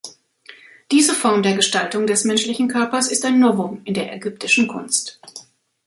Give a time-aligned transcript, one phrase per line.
[0.91, 5.19] Diese Form der Gestaltung des menschlichen Körpers ist ein Novum in der ägyptischen Kunst.